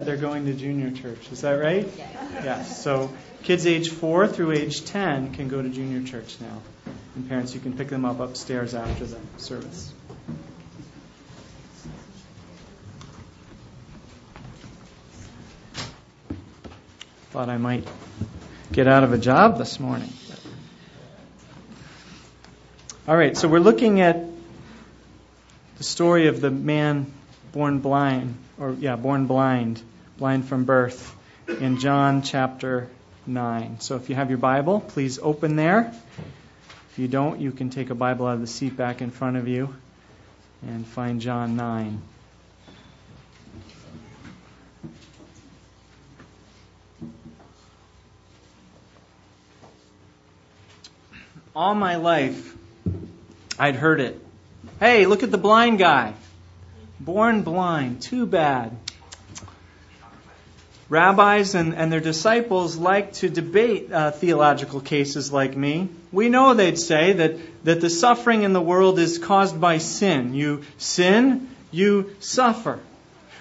[0.00, 1.32] they're going to junior church.
[1.32, 1.84] Is that right?
[1.96, 2.84] Yes.
[2.84, 3.10] So
[3.42, 6.62] kids age 4 through age 10 can go to junior church now.
[7.16, 9.92] And parents, you can pick them up upstairs after the service.
[17.32, 17.84] Thought I might
[18.70, 20.12] get out of a job this morning.
[23.08, 24.24] All right, so we're looking at
[25.78, 27.12] the story of the man
[27.50, 29.80] born blind, or yeah, born blind,
[30.18, 31.14] blind from birth,
[31.48, 32.88] in John chapter
[33.26, 33.80] 9.
[33.80, 35.92] So if you have your Bible, please open there.
[36.92, 39.36] If you don't, you can take a Bible out of the seat back in front
[39.36, 39.74] of you
[40.62, 42.02] and find John 9.
[51.54, 52.56] All my life,
[53.58, 54.24] I'd heard it.
[54.78, 56.14] Hey, look at the blind guy.
[57.00, 58.02] Born blind.
[58.02, 58.76] Too bad.
[60.88, 65.90] Rabbis and, and their disciples like to debate uh, theological cases like me.
[66.12, 70.32] We know they'd say that, that the suffering in the world is caused by sin.
[70.32, 72.80] You sin, you suffer.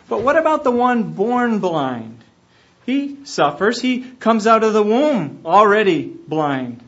[0.09, 2.21] But what about the one born blind?
[2.85, 3.81] He suffers.
[3.81, 6.81] He comes out of the womb already blind.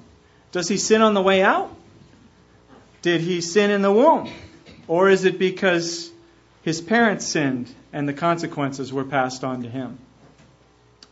[0.51, 1.73] Does he sin on the way out?
[3.01, 4.29] Did he sin in the womb?
[4.87, 6.11] Or is it because
[6.61, 9.97] his parents sinned and the consequences were passed on to him?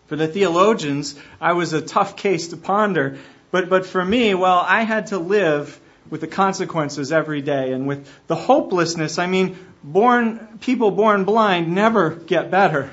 [0.07, 3.17] For the theologians, I was a tough case to ponder.
[3.51, 7.87] But, but for me, well, I had to live with the consequences every day and
[7.87, 9.19] with the hopelessness.
[9.19, 12.89] I mean, born, people born blind never get better.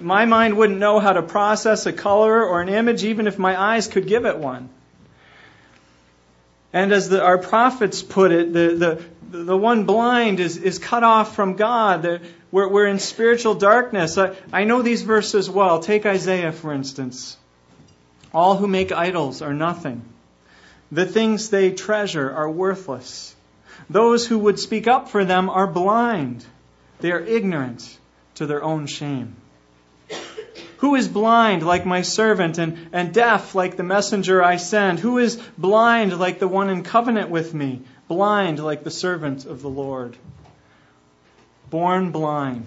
[0.00, 3.60] My mind wouldn't know how to process a color or an image even if my
[3.60, 4.68] eyes could give it one.
[6.72, 11.02] And as the, our prophets put it, the, the, the one blind is, is cut
[11.02, 12.02] off from God.
[12.02, 12.20] The,
[12.52, 14.18] we're, we're in spiritual darkness.
[14.18, 15.80] I, I know these verses well.
[15.80, 17.36] Take Isaiah, for instance.
[18.32, 20.02] All who make idols are nothing.
[20.92, 23.34] The things they treasure are worthless.
[23.88, 26.44] Those who would speak up for them are blind.
[27.00, 27.98] They are ignorant
[28.36, 29.36] to their own shame.
[30.80, 34.98] Who is blind like my servant and, and deaf like the messenger I send?
[34.98, 37.82] Who is blind like the one in covenant with me?
[38.08, 40.16] Blind like the servant of the Lord.
[41.68, 42.66] Born blind.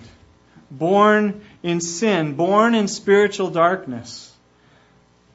[0.70, 2.36] Born in sin.
[2.36, 4.32] Born in spiritual darkness.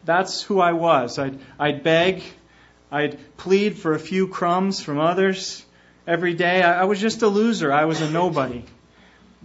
[0.05, 1.19] That's who I was.
[1.19, 2.23] I'd, I'd beg.
[2.93, 5.67] I'd plead for a few crumbs from others
[6.07, 6.63] every day.
[6.63, 7.73] I, I was just a loser.
[7.73, 8.65] I was a nobody.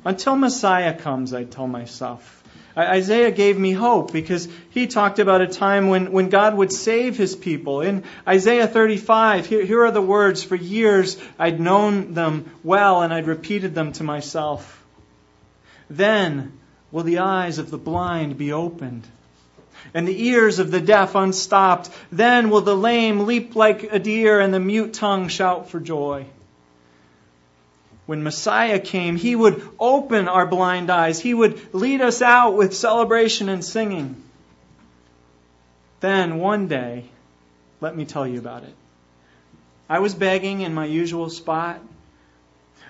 [0.05, 2.42] Until Messiah comes, I'd tell myself.
[2.75, 7.15] Isaiah gave me hope because he talked about a time when, when God would save
[7.17, 7.81] his people.
[7.81, 10.43] In Isaiah 35, here, here are the words.
[10.43, 14.83] For years I'd known them well and I'd repeated them to myself.
[15.89, 16.53] Then
[16.91, 19.05] will the eyes of the blind be opened
[19.93, 21.89] and the ears of the deaf unstopped.
[22.11, 26.25] Then will the lame leap like a deer and the mute tongue shout for joy
[28.05, 31.19] when Messiah came, He would open our blind eyes.
[31.19, 34.21] He would lead us out with celebration and singing.
[36.01, 37.05] Then one day,
[37.79, 38.75] let me tell you about it.
[39.89, 41.79] I was begging in my usual spot.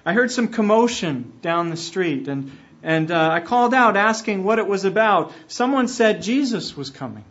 [0.05, 4.59] I heard some commotion down the street and, and uh, I called out asking what
[4.59, 5.31] it was about.
[5.47, 7.23] Someone said Jesus was coming.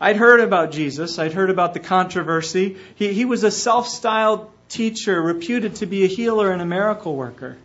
[0.00, 1.18] I'd heard about Jesus.
[1.18, 2.76] I'd heard about the controversy.
[2.94, 7.56] He, he was a self-styled teacher, reputed to be a healer and a miracle worker.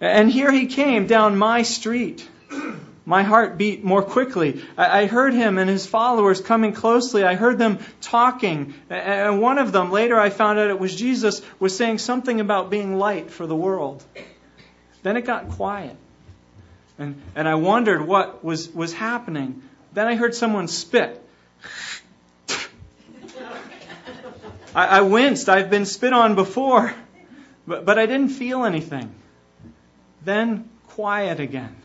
[0.00, 2.28] And here he came down my street.
[3.04, 4.62] My heart beat more quickly.
[4.76, 7.24] I heard him and his followers coming closely.
[7.24, 8.74] I heard them talking.
[8.90, 12.68] And one of them, later I found out it was Jesus, was saying something about
[12.68, 14.04] being light for the world.
[15.02, 15.96] Then it got quiet.
[16.98, 19.62] And, and I wondered what was, was happening.
[19.94, 21.24] Then I heard someone spit.
[24.74, 25.48] I, I winced.
[25.48, 26.94] I've been spit on before,
[27.66, 29.14] but, but I didn't feel anything.
[30.24, 31.76] Then quiet again.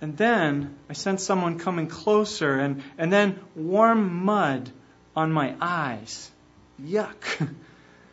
[0.00, 4.70] And then I sensed someone coming closer, and, and then warm mud
[5.14, 6.30] on my eyes.
[6.82, 7.48] Yuck.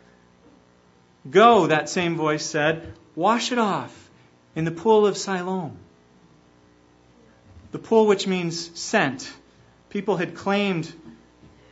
[1.30, 4.10] Go, that same voice said, wash it off
[4.54, 5.76] in the pool of Siloam.
[7.72, 9.30] The pool which means sent.
[9.90, 10.92] People had claimed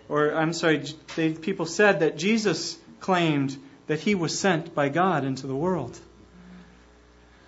[0.08, 0.84] or I'm sorry,
[1.16, 3.56] they, people said that Jesus claimed
[3.86, 5.98] that he was sent by God into the world.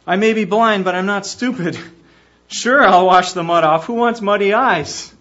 [0.06, 1.78] I may be blind, but I'm not stupid.
[2.50, 3.84] Sure, I'll wash the mud off.
[3.84, 5.14] Who wants muddy eyes?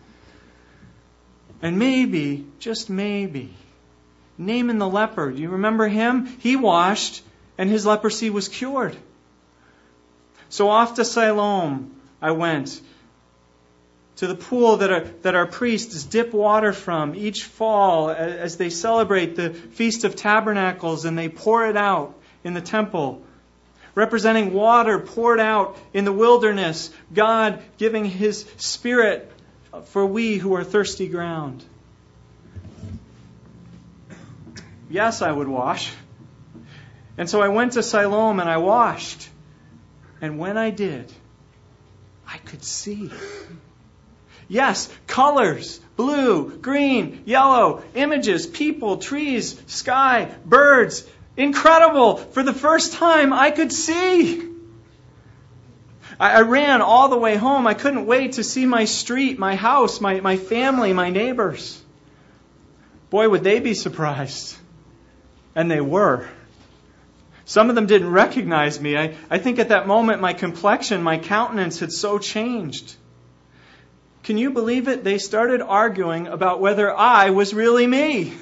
[1.62, 3.54] And maybe, just maybe,
[4.38, 6.25] Naaman the leper, do you remember him?
[6.39, 7.22] He washed,
[7.57, 8.95] and his leprosy was cured.
[10.50, 12.80] So off to Siloam I went,
[14.17, 18.69] to the pool that our, that our priests dip water from each fall as they
[18.69, 23.23] celebrate the Feast of Tabernacles and they pour it out in the temple,
[23.93, 29.31] representing water poured out in the wilderness, God giving His Spirit
[29.85, 31.63] for we who are thirsty ground.
[34.89, 35.91] Yes, I would wash.
[37.17, 39.29] And so I went to Siloam and I washed.
[40.21, 41.11] And when I did,
[42.27, 43.11] I could see.
[44.47, 51.05] Yes, colors blue, green, yellow, images, people, trees, sky, birds.
[51.35, 52.17] Incredible!
[52.17, 54.44] For the first time, I could see.
[56.19, 57.67] I, ran all the way home.
[57.67, 61.79] I couldn't wait to see my street, my house, my, my family, my neighbors.
[63.11, 64.55] Boy, would they be surprised.
[65.53, 66.27] And they were.
[67.45, 68.97] Some of them didn't recognize me.
[68.97, 72.95] I, I think at that moment my complexion, my countenance had so changed.
[74.27, 75.06] Can you believe it?
[75.06, 78.33] They started arguing about whether I was really me.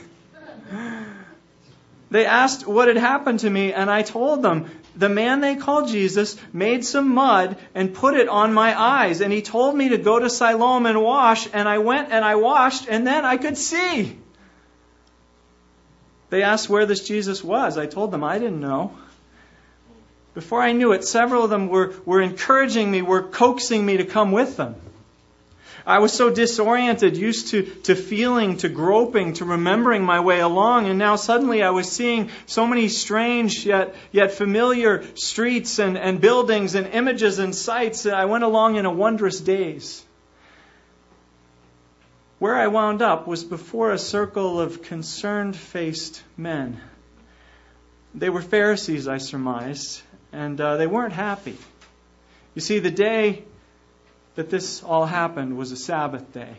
[2.09, 5.89] They asked what had happened to me, and I told them, the man they called
[5.89, 9.99] Jesus made some mud and put it on my eyes, and he told me to
[9.99, 13.55] go to Siloam and wash, and I went and I washed, and then I could
[13.55, 14.17] see.
[16.31, 17.77] They asked where this Jesus was.
[17.77, 18.97] I told them I didn't know.
[20.33, 24.05] Before I knew it, several of them were, were encouraging me, were coaxing me to
[24.05, 24.77] come with them.
[25.87, 30.87] I was so disoriented, used to, to feeling, to groping, to remembering my way along,
[30.87, 36.19] and now suddenly I was seeing so many strange yet, yet familiar streets and, and
[36.19, 40.03] buildings and images and sights that I went along in a wondrous daze.
[42.39, 46.81] Where I wound up was before a circle of concerned faced men.
[48.15, 50.01] They were Pharisees, I surmised,
[50.33, 51.57] and uh, they weren't happy.
[52.55, 53.43] You see, the day
[54.35, 56.55] that this all happened was a Sabbath day.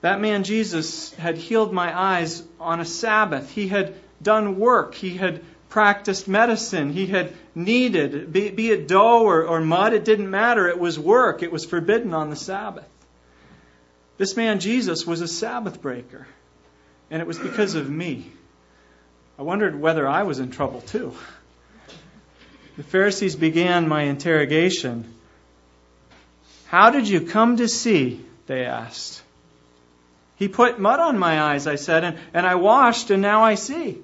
[0.00, 3.50] That man Jesus had healed my eyes on a Sabbath.
[3.50, 4.94] He had done work.
[4.94, 6.92] He had practiced medicine.
[6.92, 10.68] He had kneaded, be, be it dough or, or mud, it didn't matter.
[10.68, 11.42] It was work.
[11.42, 12.88] It was forbidden on the Sabbath.
[14.18, 16.26] This man Jesus was a Sabbath breaker,
[17.10, 18.30] and it was because of me.
[19.38, 21.14] I wondered whether I was in trouble too.
[22.76, 25.12] The Pharisees began my interrogation.
[26.72, 28.24] How did you come to see?
[28.46, 29.22] They asked.
[30.36, 33.56] He put mud on my eyes, I said, and, and I washed, and now I
[33.56, 33.98] see.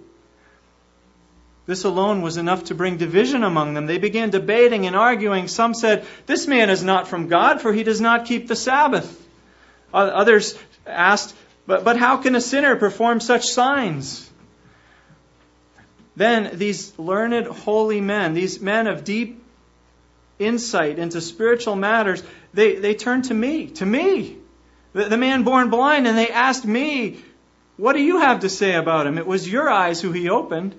[1.65, 3.87] This alone was enough to bring division among them.
[3.87, 5.49] They began debating and arguing.
[5.49, 9.27] Some said, This man is not from God, for he does not keep the Sabbath.
[9.95, 11.35] Others asked,
[11.67, 14.31] But, but how can a sinner perform such signs?
[16.17, 19.43] Then these learned, holy men, these men of deep
[20.39, 22.23] insight into spiritual matters,
[22.59, 24.37] they, they turned to me, to me,
[24.93, 27.19] the, the man born blind, and they asked me,
[27.77, 29.17] What do you have to say about him?
[29.17, 30.75] It was your eyes who he opened.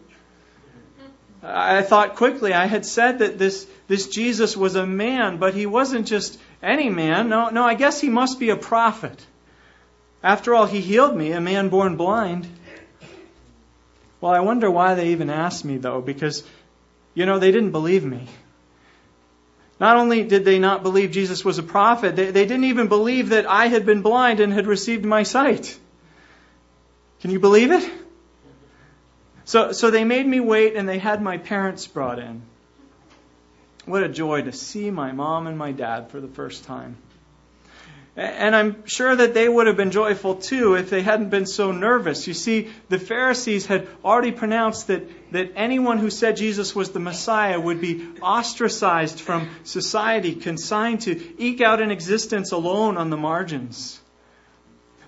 [1.41, 5.65] I thought quickly, I had said that this, this Jesus was a man, but he
[5.65, 7.29] wasn't just any man.
[7.29, 9.25] No, no, I guess he must be a prophet.
[10.21, 12.45] After all, he healed me, a man born blind.
[14.19, 16.43] Well, I wonder why they even asked me, though, because,
[17.13, 18.27] you know, they didn't believe me.
[19.79, 23.29] Not only did they not believe Jesus was a prophet, they, they didn't even believe
[23.29, 25.77] that I had been blind and had received my sight.
[27.21, 27.89] Can you believe it?
[29.45, 32.41] So, so they made me wait and they had my parents brought in.
[33.85, 36.97] What a joy to see my mom and my dad for the first time.
[38.19, 41.71] And I'm sure that they would have been joyful too if they hadn't been so
[41.71, 42.27] nervous.
[42.27, 46.99] You see, the Pharisees had already pronounced that, that anyone who said Jesus was the
[46.99, 53.15] Messiah would be ostracized from society, consigned to eke out an existence alone on the
[53.15, 54.01] margins.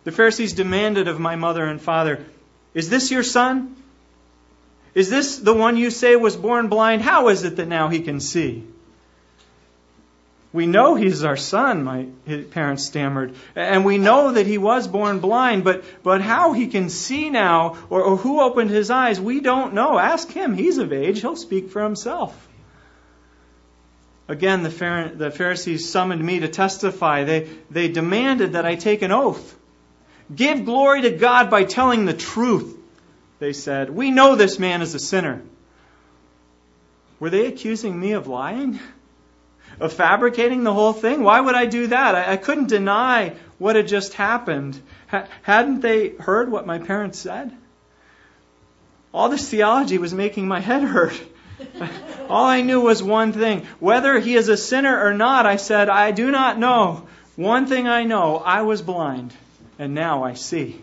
[0.05, 2.25] The Pharisees demanded of my mother and father,
[2.73, 3.75] Is this your son?
[4.95, 7.01] Is this the one you say was born blind?
[7.01, 8.63] How is it that now he can see?
[10.53, 12.07] We know he's our son, my
[12.51, 13.35] parents stammered.
[13.55, 17.77] And we know that he was born blind, but, but how he can see now,
[17.89, 19.97] or, or who opened his eyes, we don't know.
[19.97, 20.53] Ask him.
[20.53, 21.21] He's of age.
[21.21, 22.49] He'll speak for himself.
[24.27, 27.23] Again, the, the Pharisees summoned me to testify.
[27.23, 29.57] They, they demanded that I take an oath.
[30.33, 32.77] Give glory to God by telling the truth,
[33.39, 33.89] they said.
[33.89, 35.41] We know this man is a sinner.
[37.19, 38.79] Were they accusing me of lying?
[39.81, 41.23] Of fabricating the whole thing?
[41.23, 42.13] Why would I do that?
[42.15, 44.79] I, I couldn't deny what had just happened.
[45.07, 47.51] Ha- hadn't they heard what my parents said?
[49.11, 51.19] All this theology was making my head hurt.
[52.29, 53.65] All I knew was one thing.
[53.79, 57.07] Whether he is a sinner or not, I said, I do not know.
[57.35, 59.33] One thing I know, I was blind,
[59.79, 60.81] and now I see.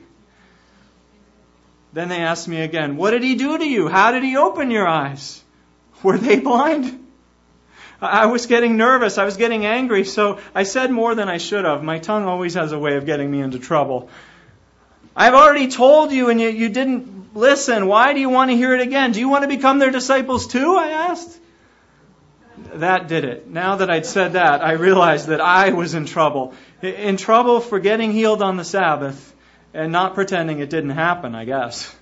[1.92, 3.88] Then they asked me again, What did he do to you?
[3.88, 5.42] How did he open your eyes?
[6.02, 7.07] Were they blind?
[8.00, 9.18] I was getting nervous.
[9.18, 10.04] I was getting angry.
[10.04, 11.82] So I said more than I should have.
[11.82, 14.08] My tongue always has a way of getting me into trouble.
[15.16, 17.88] I've already told you and you, you didn't listen.
[17.88, 19.10] Why do you want to hear it again?
[19.12, 20.76] Do you want to become their disciples too?
[20.76, 21.40] I asked.
[22.74, 23.48] That did it.
[23.48, 26.54] Now that I'd said that, I realized that I was in trouble.
[26.82, 29.34] In trouble for getting healed on the Sabbath
[29.74, 31.94] and not pretending it didn't happen, I guess.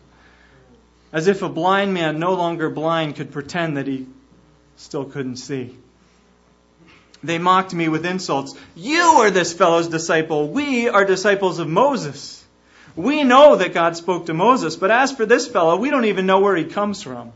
[1.12, 4.06] As if a blind man, no longer blind, could pretend that he
[4.76, 5.76] still couldn't see.
[7.22, 8.54] They mocked me with insults.
[8.74, 10.48] You are this fellow's disciple.
[10.48, 12.44] We are disciples of Moses.
[12.94, 16.26] We know that God spoke to Moses, but as for this fellow, we don't even
[16.26, 17.32] know where he comes from.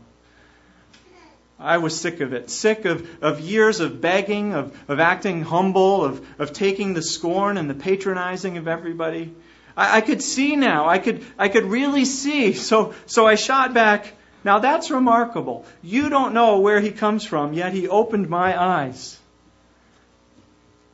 [1.59, 2.49] I was sick of it.
[2.49, 7.57] Sick of, of years of begging, of, of acting humble, of, of taking the scorn
[7.57, 9.33] and the patronizing of everybody.
[9.77, 10.89] I, I could see now.
[10.89, 12.53] I could, I could really see.
[12.53, 14.13] So, so I shot back.
[14.43, 15.65] Now that's remarkable.
[15.83, 19.19] You don't know where he comes from, yet he opened my eyes.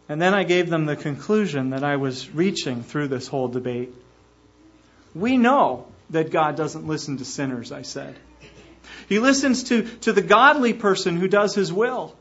[0.09, 3.93] And then I gave them the conclusion that I was reaching through this whole debate.
[5.13, 8.15] We know that God doesn't listen to sinners, I said.
[9.09, 12.15] He listens to, to the godly person who does his will.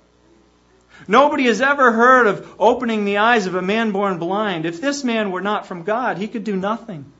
[1.07, 4.67] Nobody has ever heard of opening the eyes of a man born blind.
[4.67, 7.13] If this man were not from God, he could do nothing.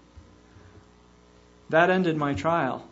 [1.69, 2.87] That ended my trial.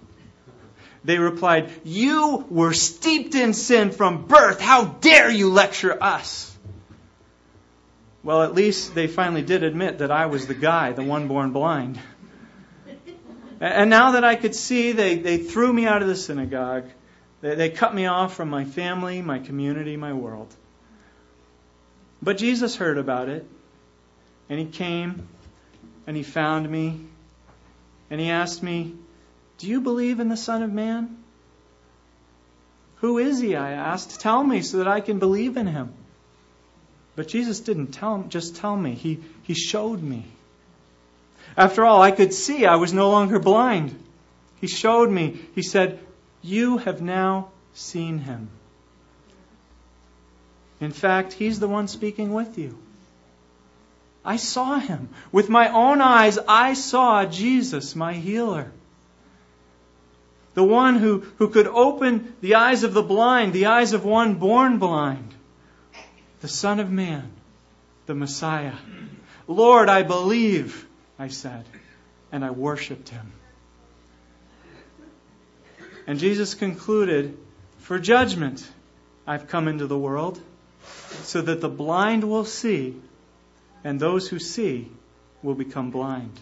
[1.05, 4.61] They replied, You were steeped in sin from birth.
[4.61, 6.54] How dare you lecture us?
[8.25, 11.53] Well, at least they finally did admit that I was the guy, the one born
[11.53, 12.01] blind.
[13.61, 16.87] And now that I could see, they, they threw me out of the synagogue.
[17.43, 20.53] They, they cut me off from my family, my community, my world.
[22.23, 23.47] But Jesus heard about it,
[24.49, 25.29] and he came,
[26.07, 27.01] and he found me,
[28.09, 28.95] and he asked me,
[29.59, 31.19] Do you believe in the Son of Man?
[32.97, 33.55] Who is he?
[33.55, 34.21] I asked.
[34.21, 35.93] Tell me so that I can believe in him.
[37.17, 38.95] But Jesus didn't tell just tell me.
[38.95, 40.27] He, he showed me.
[41.57, 43.97] After all, I could see I was no longer blind.
[44.61, 45.41] He showed me.
[45.55, 46.01] He said,
[46.43, 48.49] You have now seen him.
[50.81, 52.77] In fact, he's the one speaking with you.
[54.25, 55.11] I saw him.
[55.31, 58.73] With my own eyes, I saw Jesus, my healer.
[60.55, 64.35] The one who, who could open the eyes of the blind, the eyes of one
[64.35, 65.35] born blind.
[66.45, 67.33] The Son of Man,
[68.05, 68.75] the Messiah.
[69.49, 70.87] Lord, I believe.
[71.19, 71.65] I said,
[72.31, 73.33] and I worshiped him.
[76.07, 77.39] And Jesus concluded,
[77.79, 78.71] For judgment
[79.27, 80.39] I've come into the world,
[81.23, 83.01] so that the blind will see,
[83.83, 84.91] and those who see
[85.43, 86.39] will become blind.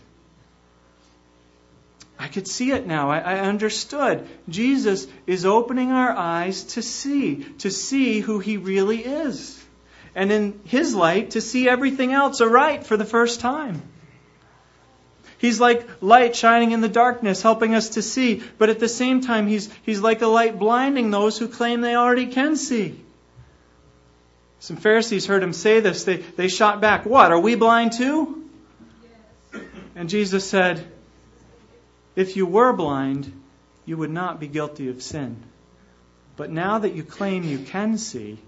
[2.18, 3.08] I could see it now.
[3.10, 4.26] I, I, understood.
[4.48, 9.61] Jesus is opening our eyes to see, to see who he really is.
[10.14, 13.82] And in his light, to see everything else aright for the first time.
[15.38, 18.42] He's like light shining in the darkness, helping us to see.
[18.58, 21.96] But at the same time, he's, he's like a light blinding those who claim they
[21.96, 23.00] already can see.
[24.60, 26.04] Some Pharisees heard him say this.
[26.04, 27.32] They, they shot back, What?
[27.32, 28.48] Are we blind too?
[29.96, 30.86] And Jesus said,
[32.14, 33.32] If you were blind,
[33.84, 35.42] you would not be guilty of sin.
[36.36, 38.38] But now that you claim you can see,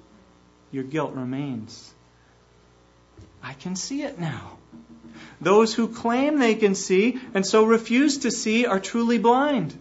[0.75, 1.95] your guilt remains.
[3.41, 4.59] I can see it now.
[5.41, 9.79] Those who claim they can see and so refuse to see are truly blind.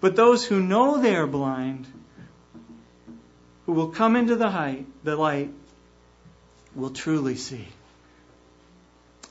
[0.00, 1.86] But those who know they are blind,
[3.66, 5.50] who will come into the, height, the light,
[6.74, 7.68] will truly see.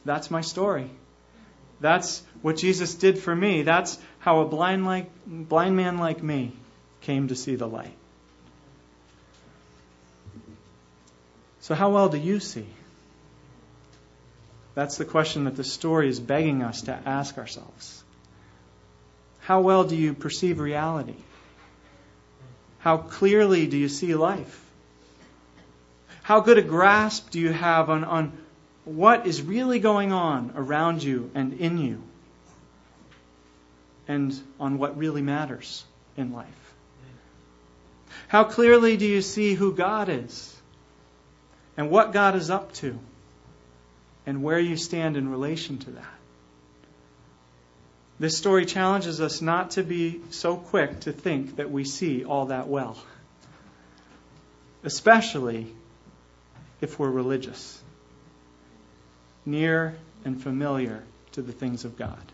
[0.04, 0.92] That's my story.
[1.80, 3.64] That's what Jesus did for me.
[3.64, 6.52] That's how a blind, like, blind man like me
[7.02, 7.96] came to see the light.
[11.66, 12.68] So, how well do you see?
[14.76, 18.04] That's the question that the story is begging us to ask ourselves.
[19.40, 21.16] How well do you perceive reality?
[22.78, 24.64] How clearly do you see life?
[26.22, 28.38] How good a grasp do you have on, on
[28.84, 32.04] what is really going on around you and in you?
[34.08, 35.84] And on what really matters
[36.16, 36.74] in life?
[38.28, 40.55] How clearly do you see who God is?
[41.78, 43.00] And what God is up to?
[44.26, 46.14] and where you stand in relation to that.
[48.18, 52.48] This story challenges us not to be so quick to think that we see all
[52.48, 52.98] that well,
[54.84, 55.68] especially
[56.82, 57.82] if we're religious,
[59.46, 61.04] near and familiar
[61.34, 62.32] to the things of God.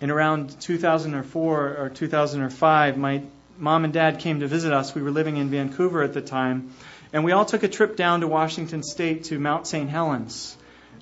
[0.00, 3.22] In around 2004 or 2005, my
[3.58, 4.94] mom and dad came to visit us.
[4.94, 6.72] We were living in Vancouver at the time,
[7.12, 9.88] and we all took a trip down to Washington State to Mount St.
[9.90, 10.56] Helens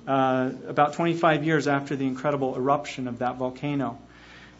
[0.07, 3.99] uh, about 25 years after the incredible eruption of that volcano.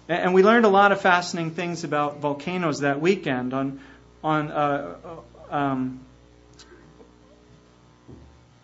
[0.08, 3.54] And we learned a lot of fascinating things about volcanoes that weekend.
[3.54, 3.80] On,
[4.24, 4.96] on, uh,
[5.50, 6.00] um,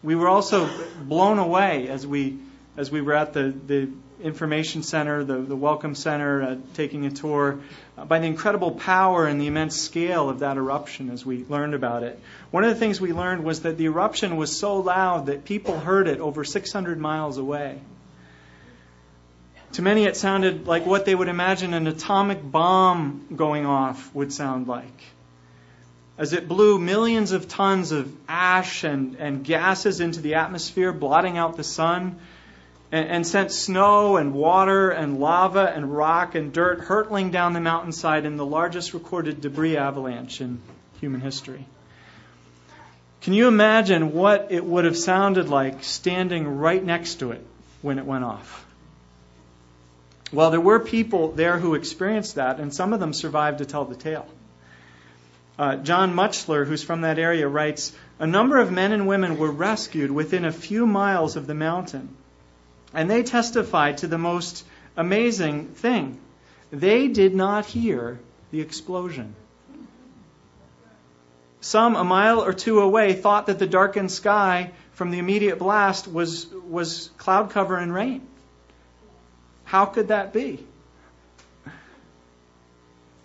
[0.04, 0.70] we were also
[1.04, 2.40] blown away as we
[2.78, 3.90] as we were at the, the
[4.22, 7.60] information center, the, the welcome center, uh, taking a tour,
[7.98, 11.74] uh, by the incredible power and the immense scale of that eruption as we learned
[11.74, 12.20] about it.
[12.52, 15.80] One of the things we learned was that the eruption was so loud that people
[15.80, 17.80] heard it over 600 miles away.
[19.74, 24.32] To many, it sounded like what they would imagine an atomic bomb going off would
[24.32, 25.04] sound like.
[26.18, 31.38] As it blew millions of tons of ash and, and gases into the atmosphere, blotting
[31.38, 32.20] out the sun,
[32.92, 37.60] and, and sent snow and water and lava and rock and dirt hurtling down the
[37.60, 40.60] mountainside in the largest recorded debris avalanche in
[41.00, 41.66] human history.
[43.22, 47.46] Can you imagine what it would have sounded like standing right next to it
[47.82, 48.66] when it went off?
[50.32, 53.86] Well, there were people there who experienced that, and some of them survived to tell
[53.86, 54.28] the tale.
[55.58, 59.52] Uh, John Mutchler, who's from that area, writes A number of men and women were
[59.52, 62.10] rescued within a few miles of the mountain.
[62.96, 66.18] And they testified to the most amazing thing.
[66.72, 68.20] They did not hear
[68.52, 69.36] the explosion.
[71.60, 76.08] Some, a mile or two away, thought that the darkened sky from the immediate blast
[76.08, 78.26] was, was cloud cover and rain.
[79.66, 80.66] How could that be?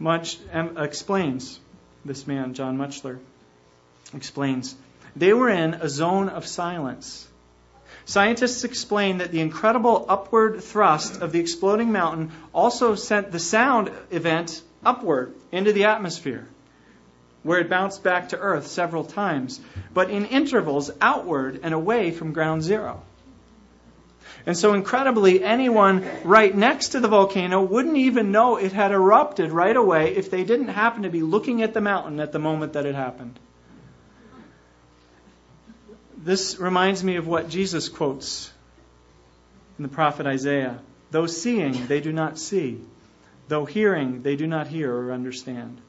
[0.00, 1.60] Much explains,
[2.04, 3.20] this man, John Mutchler,
[4.14, 4.74] explains.
[5.14, 7.28] They were in a zone of silence.
[8.04, 13.90] Scientists explain that the incredible upward thrust of the exploding mountain also sent the sound
[14.10, 16.48] event upward into the atmosphere,
[17.42, 19.60] where it bounced back to Earth several times,
[19.92, 23.02] but in intervals outward and away from ground zero.
[24.46, 29.52] And so, incredibly, anyone right next to the volcano wouldn't even know it had erupted
[29.52, 32.72] right away if they didn't happen to be looking at the mountain at the moment
[32.72, 33.38] that it happened.
[36.22, 38.52] This reminds me of what Jesus quotes
[39.78, 40.78] in the prophet Isaiah.
[41.10, 42.78] Though seeing, they do not see.
[43.48, 45.80] Though hearing, they do not hear or understand.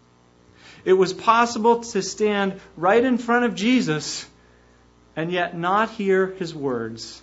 [0.86, 4.26] It was possible to stand right in front of Jesus
[5.18, 7.22] and yet not hear his words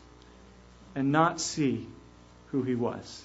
[0.94, 1.87] and not see
[2.53, 3.25] who he was.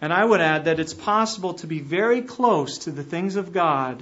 [0.00, 3.52] And I would add that it's possible to be very close to the things of
[3.52, 4.00] God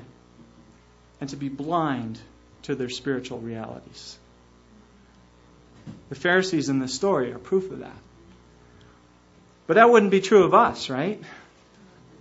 [1.23, 2.21] and to be blind
[2.67, 4.19] to their spiritual realities.
[6.09, 7.97] The Pharisees in this story are proof of that.
[9.67, 11.21] But that wouldn't be true of us, right?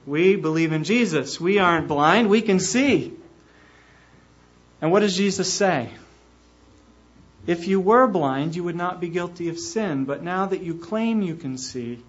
[0.05, 1.39] We believe in Jesus.
[1.39, 2.29] We aren't blind.
[2.29, 3.13] We can see.
[4.81, 5.89] And what does Jesus say?
[7.47, 10.05] If you were blind, you would not be guilty of sin.
[10.05, 12.03] But now that you claim you can see,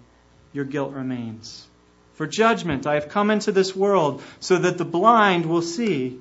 [0.53, 1.67] your guilt remains.
[2.13, 6.19] For judgment I have come into this world so that the blind will see,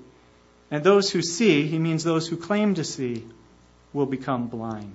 [0.71, 3.25] and those who see, he means those who claim to see,
[3.93, 4.95] will become blind.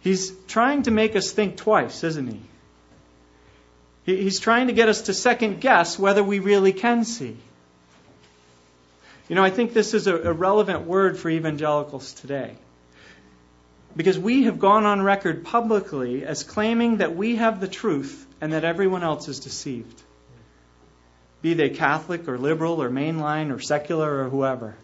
[0.00, 2.40] He's trying to make us think twice, isn't he?
[4.16, 7.36] He's trying to get us to second guess whether we really can see.
[9.28, 12.56] You know, I think this is a, relevant word for evangelicals today.
[13.96, 18.52] Because we have gone on record publicly as claiming that we have the truth and
[18.52, 20.02] that everyone else is deceived
[21.42, 24.74] be they Catholic or liberal or mainline or secular or whoever.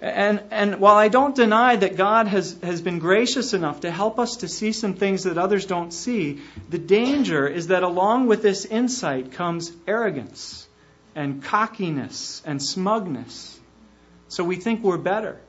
[0.00, 4.18] And, and while I don't deny that God has, has been gracious enough to help
[4.18, 8.42] us to see some things that others don't see, the danger is that along with
[8.42, 10.68] this insight comes arrogance
[11.14, 13.58] and cockiness and smugness.
[14.28, 15.40] So we think we're better.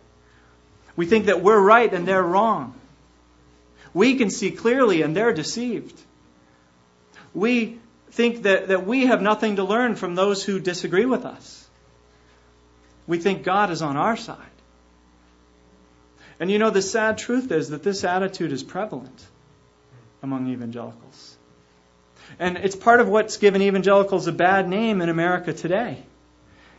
[0.96, 2.76] We think that we're right and they're wrong.
[3.94, 6.00] We can see clearly and they're deceived.
[7.34, 7.80] We
[8.16, 11.68] think that, that we have nothing to learn from those who disagree with us.
[13.08, 14.40] We think God is on our side.
[16.40, 19.26] And you know, the sad truth is that this attitude is prevalent
[20.24, 21.38] among evangelicals.
[22.40, 26.04] And it's part of what's given evangelicals a bad name in America today.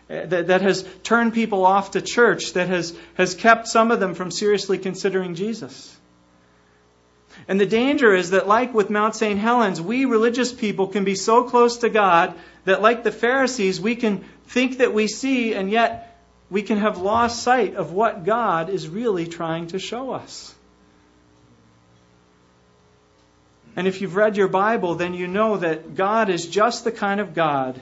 [0.08, 4.00] Eh, that, that has turned people off to church, that has, has kept some of
[4.00, 5.95] them from seriously considering Jesus.
[7.48, 9.38] And the danger is that, like with Mount St.
[9.38, 13.96] Helens, we religious people can be so close to God that, like the Pharisees, we
[13.96, 16.20] can think that we see, and yet
[16.50, 20.54] we can have lost sight of what God is really trying to show us.
[23.76, 27.20] And if you've read your Bible, then you know that God is just the kind
[27.20, 27.80] of God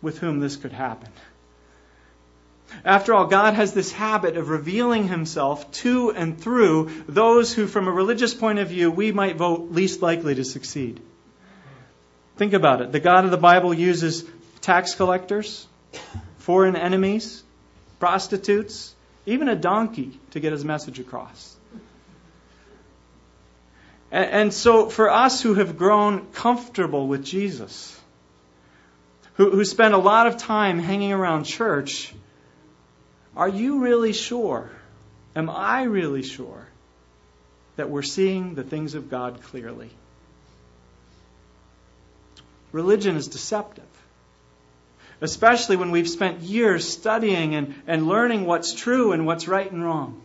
[0.00, 1.10] with whom this could happen.
[2.84, 7.88] After all, God has this habit of revealing himself to and through those who, from
[7.88, 11.00] a religious point of view, we might vote least likely to succeed.
[12.36, 12.92] Think about it.
[12.92, 14.24] The God of the Bible uses
[14.60, 15.66] tax collectors,
[16.38, 17.42] foreign enemies,
[17.98, 18.94] prostitutes,
[19.26, 21.56] even a donkey to get his message across.
[24.10, 27.98] And, so, for us who have grown comfortable with Jesus,
[29.34, 32.14] who, who spend a lot of time hanging around church,
[33.38, 34.68] are you really sure?
[35.36, 36.66] Am I really sure
[37.76, 39.90] that we're seeing the things of God clearly?
[42.72, 43.84] Religion is deceptive,
[45.20, 49.84] especially when we've spent years studying and, and learning what's true and what's right and
[49.84, 50.20] wrong.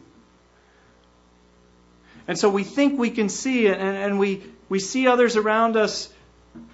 [2.27, 6.09] And so we think we can see and, and we, we see others around us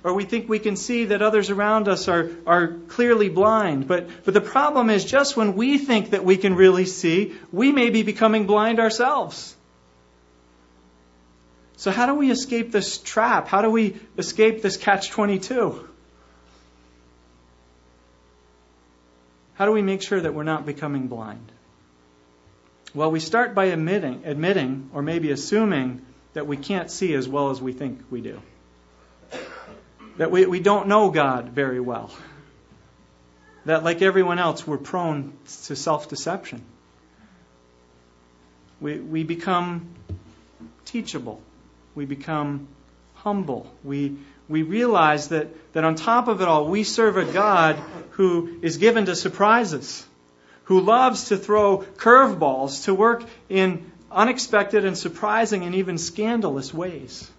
[0.04, 3.88] or we think we can see that others around us are, are clearly blind.
[3.88, 7.72] But, but the problem is just when we think that we can really see, we
[7.72, 9.56] may be becoming blind ourselves.
[11.76, 13.48] So, how do we escape this trap?
[13.48, 15.88] How do we escape this catch 22?
[19.56, 21.52] How do we make sure that we're not becoming blind?
[22.94, 27.50] Well, we start by admitting, admitting or maybe assuming that we can't see as well
[27.50, 28.42] as we think we do
[30.20, 32.12] that we, we don't know God very well.
[33.64, 35.32] That, like everyone else, we're prone
[35.64, 36.62] to self deception.
[38.82, 39.88] We, we become
[40.84, 41.42] teachable.
[41.96, 42.68] We become
[43.16, 43.74] humble.
[43.82, 44.18] We,
[44.50, 47.78] we realize that, that on top of it all, we serve a God
[48.12, 50.06] who is given to surprises,
[50.66, 57.32] who loves to throw curveballs, to work in unexpected and surprising and even scandalous ways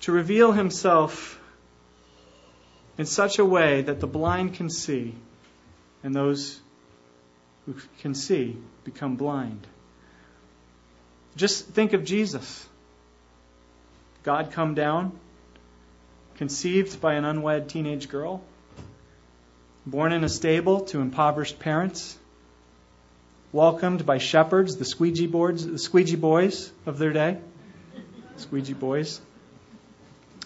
[0.00, 1.40] to reveal himself
[2.98, 5.14] in such a way that the blind can see
[6.02, 6.60] and those
[7.66, 9.66] who can see become blind.
[11.36, 12.66] Just think of Jesus.
[14.22, 15.18] God come down,
[16.36, 18.42] conceived by an unwed teenage girl,
[19.86, 22.18] born in a stable to impoverished parents,
[23.52, 27.38] welcomed by shepherds, the squeegee boards, the squeegee boys of their day,
[28.36, 29.20] squeegee boys.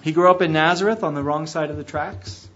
[0.04, 2.46] He grew up in Nazareth on the wrong side of the tracks.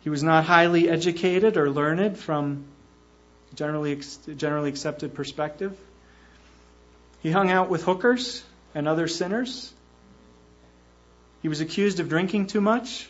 [0.00, 2.64] He was not highly educated or learned from
[3.54, 4.00] generally
[4.36, 5.78] generally accepted perspective.
[7.20, 8.42] He hung out with hookers
[8.74, 9.72] and other sinners.
[11.42, 13.08] He was accused of drinking too much.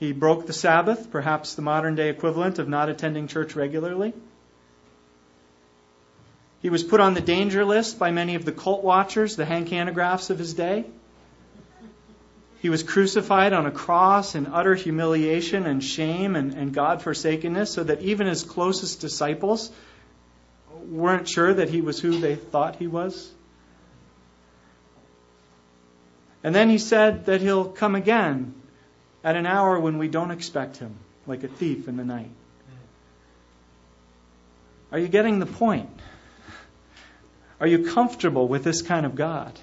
[0.00, 4.12] He broke the Sabbath, perhaps the modern day equivalent of not attending church regularly.
[6.64, 9.68] He was put on the danger list by many of the cult watchers, the Hank
[9.68, 10.86] Hanegraaffs of his day.
[12.62, 17.70] He was crucified on a cross in utter humiliation and shame and, and God forsakenness,
[17.70, 19.70] so that even his closest disciples
[20.88, 23.30] weren't sure that he was who they thought he was.
[26.42, 28.54] And then he said that he'll come again
[29.22, 30.96] at an hour when we don't expect him,
[31.26, 32.30] like a thief in the night.
[34.90, 35.90] Are you getting the point?
[37.60, 39.58] Are you comfortable with this kind of God?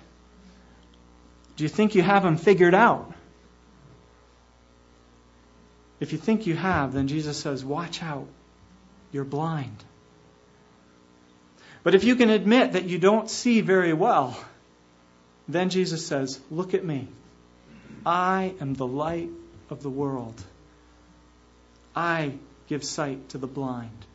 [1.55, 3.13] Do you think you have him figured out?
[5.99, 8.27] If you think you have, then Jesus says, Watch out.
[9.11, 9.83] You're blind.
[11.83, 14.37] But if you can admit that you don't see very well,
[15.47, 17.07] then Jesus says, Look at me.
[18.05, 19.29] I am the light
[19.69, 20.41] of the world.
[21.95, 22.33] I
[22.67, 24.05] give sight to the blind.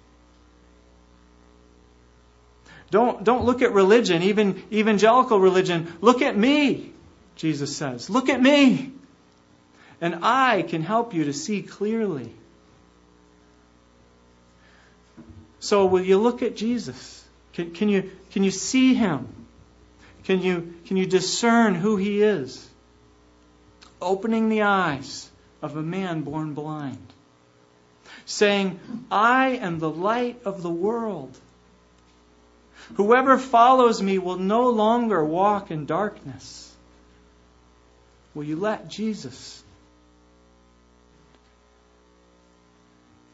[2.91, 5.93] Don't, don't look at religion, even evangelical religion.
[6.01, 6.93] Look at me,
[7.35, 8.09] Jesus says.
[8.09, 8.93] Look at me.
[10.01, 12.33] And I can help you to see clearly.
[15.59, 17.25] So, will you look at Jesus?
[17.55, 19.27] Can, can, you, can you see him?
[20.25, 22.69] Can you, can you discern who he is?
[24.01, 25.29] Opening the eyes
[25.63, 27.13] of a man born blind.
[28.27, 28.79] Saying,
[29.11, 31.37] I am the light of the world.
[32.95, 36.75] Whoever follows me will no longer walk in darkness.
[38.35, 39.63] Will you let Jesus?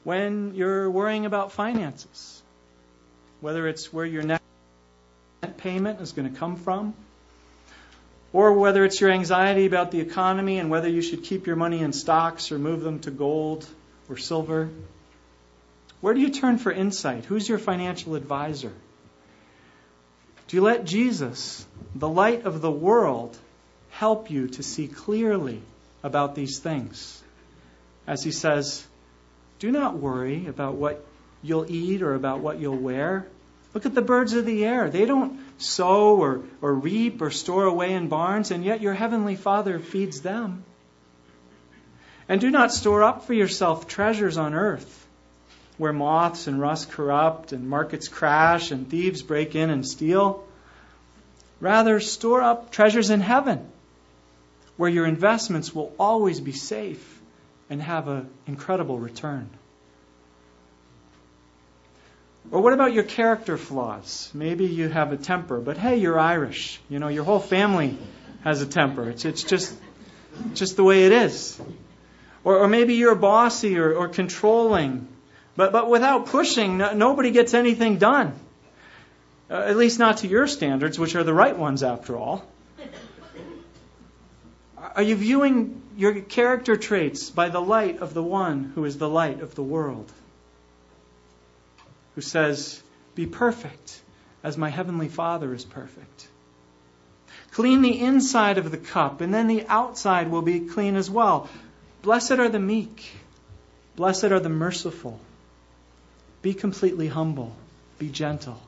[0.04, 2.42] When you're worrying about finances,
[3.40, 4.42] whether it's where your next
[5.58, 6.94] payment is going to come from,
[8.32, 11.80] or whether it's your anxiety about the economy and whether you should keep your money
[11.80, 13.66] in stocks or move them to gold
[14.08, 14.70] or silver.
[16.00, 17.26] Where do you turn for insight?
[17.26, 18.72] Who's your financial advisor?
[20.52, 23.38] Do you let Jesus, the light of the world,
[23.88, 25.62] help you to see clearly
[26.02, 27.22] about these things?
[28.06, 28.86] As he says,
[29.60, 31.02] do not worry about what
[31.42, 33.26] you'll eat or about what you'll wear.
[33.72, 34.90] Look at the birds of the air.
[34.90, 39.36] They don't sow or, or reap or store away in barns, and yet your heavenly
[39.36, 40.64] Father feeds them.
[42.28, 45.06] And do not store up for yourself treasures on earth,
[45.78, 50.44] where moths and rust corrupt, and markets crash, and thieves break in and steal.
[51.60, 53.66] Rather, store up treasures in heaven,
[54.76, 57.20] where your investments will always be safe
[57.70, 59.48] and have an incredible return.
[62.50, 64.30] Or what about your character flaws?
[64.34, 66.80] Maybe you have a temper, but hey, you're Irish.
[66.90, 67.96] You know, your whole family
[68.44, 69.08] has a temper.
[69.08, 69.74] It's, it's just,
[70.54, 71.60] just the way it is.
[72.44, 75.06] Or, or maybe you're bossy or, or controlling,
[75.56, 78.34] but, but without pushing, no, nobody gets anything done.
[79.50, 82.46] Uh, at least not to your standards, which are the right ones after all.
[84.96, 89.08] Are you viewing your character traits by the light of the one who is the
[89.08, 90.10] light of the world?
[92.14, 92.82] who says,
[93.14, 94.00] Be perfect
[94.42, 96.28] as my heavenly Father is perfect.
[97.52, 101.48] Clean the inside of the cup, and then the outside will be clean as well.
[102.02, 103.12] Blessed are the meek.
[103.94, 105.20] Blessed are the merciful.
[106.42, 107.54] Be completely humble.
[107.98, 108.60] Be gentle.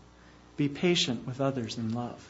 [0.57, 2.29] Be patient with others in love.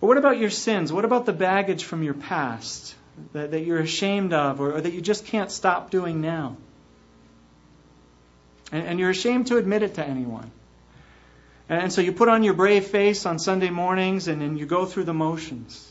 [0.00, 0.92] But what about your sins?
[0.92, 2.94] What about the baggage from your past
[3.32, 6.56] that, that you're ashamed of or, or that you just can't stop doing now?
[8.72, 10.50] And, and you're ashamed to admit it to anyone.
[11.68, 14.84] And so you put on your brave face on Sunday mornings and then you go
[14.84, 15.90] through the motions.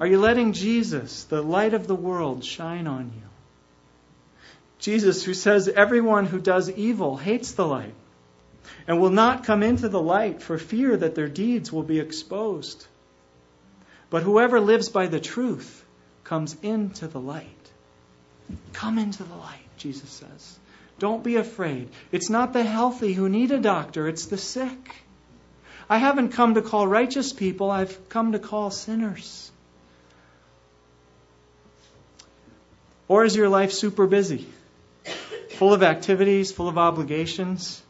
[0.00, 3.28] Are you letting Jesus, the light of the world, shine on you?
[4.78, 7.94] Jesus, who says everyone who does evil hates the light
[8.86, 12.86] and will not come into the light for fear that their deeds will be exposed.
[14.10, 15.84] But whoever lives by the truth
[16.24, 17.46] comes into the light.
[18.72, 20.58] Come into the light, Jesus says.
[20.98, 21.88] Don't be afraid.
[22.12, 24.94] It's not the healthy who need a doctor, it's the sick.
[25.88, 29.50] I haven't come to call righteous people, I've come to call sinners.
[33.06, 34.46] Or is your life super busy?
[35.58, 37.82] Full of activities, full of obligations?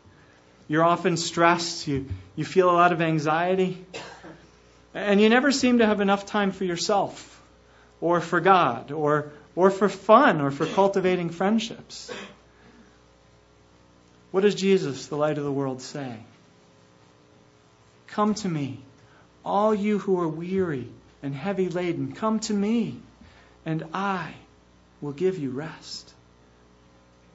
[0.69, 3.85] You're often stressed, you, you feel a lot of anxiety,
[4.95, 7.43] and you never seem to have enough time for yourself,
[8.01, 12.11] or for God, or, or for fun, or for cultivating friendships.
[14.31, 16.17] What does Jesus, the light of the world, say?
[18.07, 18.81] Come to me,
[19.45, 20.89] all you who are weary
[21.23, 23.01] and heavy laden, come to me,
[23.67, 24.33] and I
[25.03, 26.14] will give you rest.